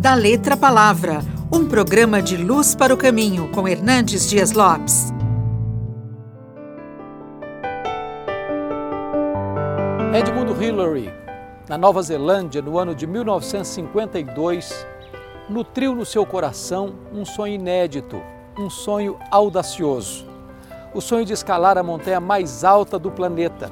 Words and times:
Da 0.00 0.14
Letra 0.14 0.56
Palavra, 0.56 1.20
um 1.52 1.68
programa 1.68 2.22
de 2.22 2.34
luz 2.34 2.74
para 2.74 2.94
o 2.94 2.96
caminho 2.96 3.50
com 3.52 3.68
Hernandes 3.68 4.30
Dias 4.30 4.52
Lopes. 4.52 5.12
Edmund 10.14 10.52
Hillary, 10.58 11.12
na 11.68 11.76
Nova 11.76 12.00
Zelândia, 12.00 12.62
no 12.62 12.78
ano 12.78 12.94
de 12.94 13.06
1952, 13.06 14.86
nutriu 15.50 15.94
no 15.94 16.06
seu 16.06 16.24
coração 16.24 16.94
um 17.12 17.26
sonho 17.26 17.56
inédito, 17.56 18.22
um 18.58 18.70
sonho 18.70 19.18
audacioso. 19.30 20.26
O 20.94 21.02
sonho 21.02 21.26
de 21.26 21.34
escalar 21.34 21.76
a 21.76 21.82
montanha 21.82 22.20
mais 22.20 22.64
alta 22.64 22.98
do 22.98 23.10
planeta. 23.10 23.70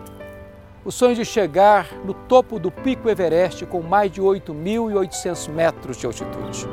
O 0.89 0.91
sonho 0.91 1.14
de 1.14 1.23
chegar 1.23 1.86
no 2.02 2.14
topo 2.14 2.59
do 2.59 2.70
Pico 2.70 3.11
Everest 3.11 3.66
com 3.66 3.82
mais 3.82 4.11
de 4.11 4.23
8.800 4.23 5.50
metros 5.50 5.98
de 5.98 6.07
altitude. 6.07 6.66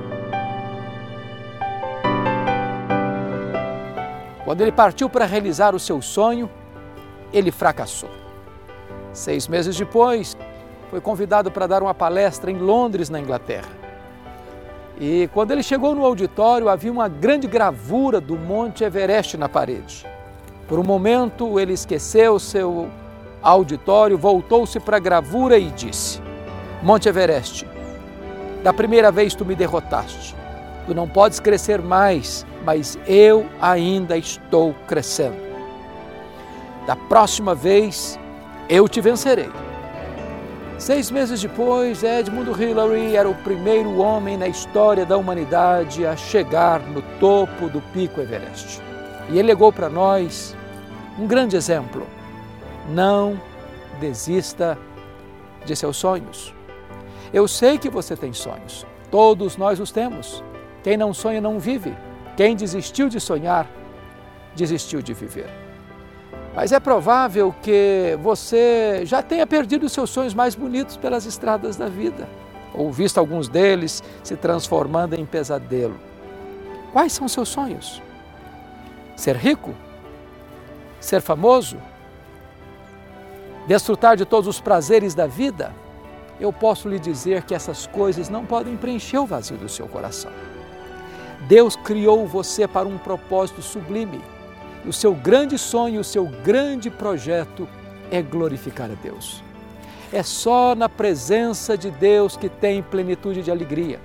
Quando 4.45 4.61
ele 4.61 4.71
partiu 4.71 5.09
para 5.09 5.25
realizar 5.25 5.75
o 5.75 5.79
seu 5.81 6.01
sonho, 6.01 6.49
ele 7.33 7.51
fracassou. 7.51 8.09
Seis 9.11 9.49
meses 9.49 9.75
depois, 9.75 10.37
foi 10.89 11.01
convidado 11.01 11.51
para 11.51 11.67
dar 11.67 11.83
uma 11.83 11.93
palestra 11.93 12.49
em 12.49 12.57
Londres, 12.57 13.09
na 13.09 13.19
Inglaterra. 13.19 13.67
E 14.97 15.29
quando 15.33 15.51
ele 15.51 15.61
chegou 15.61 15.93
no 15.93 16.05
auditório, 16.05 16.69
havia 16.69 16.89
uma 16.89 17.09
grande 17.09 17.47
gravura 17.47 18.21
do 18.21 18.37
Monte 18.37 18.81
Everest 18.81 19.35
na 19.35 19.49
parede. 19.49 20.05
Por 20.69 20.79
um 20.79 20.83
momento, 20.83 21.59
ele 21.59 21.73
esqueceu 21.73 22.39
seu 22.39 22.89
auditório, 23.45 24.17
voltou-se 24.17 24.79
para 24.79 24.97
a 24.97 24.99
gravura 24.99 25.57
e 25.57 25.69
disse: 25.69 26.19
Monte 26.81 27.07
Everest, 27.07 27.65
da 28.63 28.73
primeira 28.73 29.11
vez 29.11 29.35
tu 29.35 29.45
me 29.45 29.55
derrotaste. 29.55 30.35
Tu 30.87 30.93
não 30.93 31.07
podes 31.07 31.39
crescer 31.39 31.81
mais, 31.81 32.45
mas 32.65 32.97
eu 33.07 33.45
ainda 33.61 34.17
estou 34.17 34.75
crescendo. 34.87 35.37
Da 36.85 36.95
próxima 36.95 37.55
vez, 37.55 38.19
eu 38.67 38.87
te 38.87 38.99
vencerei. 39.01 39.49
Seis 40.77 41.09
meses 41.09 41.41
depois, 41.41 42.03
Edmund 42.03 42.51
Hillary 42.61 43.15
era 43.15 43.29
o 43.29 43.33
primeiro 43.33 43.97
homem 43.97 44.37
na 44.37 44.47
história 44.47 45.05
da 45.05 45.17
humanidade 45.17 46.05
a 46.05 46.15
chegar 46.15 46.81
no 46.81 47.01
topo 47.19 47.69
do 47.69 47.81
Pico 47.93 48.19
Everest. 48.19 48.81
E 49.29 49.39
ele 49.39 49.47
legou 49.47 49.71
para 49.71 49.89
nós 49.89 50.55
um 51.17 51.25
grande 51.25 51.55
exemplo. 51.55 52.05
Não 52.89 53.39
desista 53.99 54.77
de 55.65 55.75
seus 55.75 55.97
sonhos. 55.97 56.53
Eu 57.33 57.47
sei 57.47 57.77
que 57.77 57.89
você 57.89 58.15
tem 58.15 58.31
sonhos, 58.33 58.85
todos 59.09 59.57
nós 59.57 59.79
os 59.79 59.91
temos. 59.91 60.43
Quem 60.83 60.95
não 60.95 61.13
sonha 61.13 61.41
não 61.41 61.59
vive. 61.59 61.95
Quem 62.37 62.55
desistiu 62.55 63.09
de 63.09 63.19
sonhar, 63.19 63.67
desistiu 64.55 65.01
de 65.01 65.13
viver. 65.13 65.49
Mas 66.53 66.71
é 66.71 66.79
provável 66.79 67.53
que 67.61 68.17
você 68.21 69.01
já 69.05 69.21
tenha 69.21 69.47
perdido 69.47 69.85
os 69.85 69.91
seus 69.91 70.09
sonhos 70.09 70.33
mais 70.33 70.55
bonitos 70.55 70.95
pelas 70.95 71.25
estradas 71.25 71.75
da 71.75 71.87
vida, 71.87 72.27
ou 72.73 72.91
visto 72.91 73.17
alguns 73.17 73.49
deles 73.49 74.03
se 74.23 74.37
transformando 74.37 75.15
em 75.15 75.25
pesadelo. 75.25 75.99
Quais 76.93 77.11
são 77.11 77.27
seus 77.27 77.49
sonhos? 77.49 78.01
Ser 79.15 79.35
rico? 79.35 79.73
Ser 80.99 81.21
famoso? 81.21 81.77
Desfrutar 83.67 84.15
de 84.15 84.25
todos 84.25 84.47
os 84.47 84.61
prazeres 84.61 85.13
da 85.13 85.27
vida? 85.27 85.73
Eu 86.39 86.51
posso 86.51 86.87
lhe 86.89 86.99
dizer 86.99 87.43
que 87.43 87.55
essas 87.55 87.87
coisas 87.87 88.29
não 88.29 88.45
podem 88.45 88.75
preencher 88.75 89.17
o 89.17 89.25
vazio 89.25 89.57
do 89.57 89.69
seu 89.69 89.87
coração. 89.87 90.31
Deus 91.47 91.75
criou 91.75 92.27
você 92.27 92.67
para 92.67 92.87
um 92.87 92.97
propósito 92.97 93.61
sublime 93.61 94.21
o 94.87 94.93
seu 94.93 95.15
grande 95.15 95.57
sonho, 95.57 96.01
o 96.01 96.03
seu 96.03 96.25
grande 96.25 96.91
projeto 96.91 97.67
é 98.11 98.21
glorificar 98.21 98.89
a 98.91 98.93
Deus. 98.93 99.43
É 100.13 100.21
só 100.21 100.75
na 100.75 100.87
presença 100.87 101.75
de 101.75 101.89
Deus 101.89 102.37
que 102.37 102.47
tem 102.47 102.83
plenitude 102.83 103.41
de 103.41 103.49
alegria. 103.49 103.99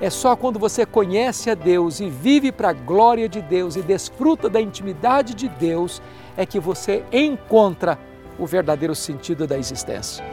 É 0.00 0.08
só 0.08 0.36
quando 0.36 0.58
você 0.58 0.86
conhece 0.86 1.50
a 1.50 1.54
Deus 1.54 2.00
e 2.00 2.08
vive 2.08 2.52
para 2.52 2.70
a 2.70 2.72
glória 2.72 3.28
de 3.28 3.42
Deus 3.42 3.74
e 3.76 3.82
desfruta 3.82 4.48
da 4.48 4.60
intimidade 4.60 5.34
de 5.34 5.48
Deus 5.48 6.00
é 6.36 6.46
que 6.46 6.60
você 6.60 7.04
encontra 7.12 7.98
o 8.38 8.46
verdadeiro 8.46 8.94
sentido 8.94 9.46
da 9.46 9.58
existência. 9.58 10.24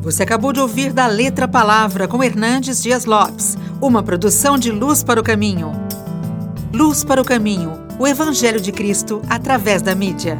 Você 0.00 0.22
acabou 0.22 0.52
de 0.52 0.60
ouvir 0.60 0.92
da 0.92 1.06
Letra 1.06 1.46
Palavra 1.46 2.08
com 2.08 2.24
Hernandes 2.24 2.82
Dias 2.82 3.04
Lopes, 3.04 3.56
uma 3.80 4.02
produção 4.02 4.56
de 4.56 4.70
Luz 4.70 5.04
para 5.04 5.20
o 5.20 5.22
Caminho. 5.22 5.72
Luz 6.72 7.04
para 7.04 7.20
o 7.20 7.24
Caminho, 7.24 7.78
o 7.98 8.06
Evangelho 8.06 8.60
de 8.60 8.72
Cristo 8.72 9.20
através 9.28 9.82
da 9.82 9.94
mídia. 9.94 10.38